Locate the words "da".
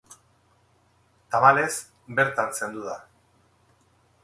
2.89-2.99